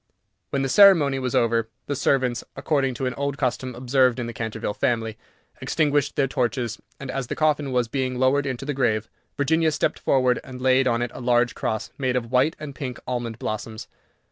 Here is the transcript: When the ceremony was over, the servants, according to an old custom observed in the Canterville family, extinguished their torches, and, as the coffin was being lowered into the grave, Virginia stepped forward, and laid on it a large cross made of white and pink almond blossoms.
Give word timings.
When 0.49 0.63
the 0.63 0.67
ceremony 0.67 1.19
was 1.19 1.35
over, 1.35 1.69
the 1.85 1.95
servants, 1.95 2.43
according 2.55 2.95
to 2.95 3.05
an 3.05 3.13
old 3.13 3.37
custom 3.37 3.75
observed 3.75 4.17
in 4.19 4.25
the 4.25 4.33
Canterville 4.33 4.73
family, 4.73 5.15
extinguished 5.61 6.15
their 6.15 6.25
torches, 6.25 6.81
and, 6.99 7.11
as 7.11 7.27
the 7.27 7.35
coffin 7.35 7.71
was 7.71 7.87
being 7.87 8.17
lowered 8.17 8.47
into 8.47 8.65
the 8.65 8.73
grave, 8.73 9.07
Virginia 9.37 9.71
stepped 9.71 9.99
forward, 9.99 10.39
and 10.43 10.59
laid 10.59 10.87
on 10.87 11.03
it 11.03 11.11
a 11.13 11.21
large 11.21 11.53
cross 11.53 11.91
made 11.99 12.15
of 12.15 12.31
white 12.31 12.55
and 12.59 12.73
pink 12.73 12.99
almond 13.05 13.37
blossoms. 13.37 13.87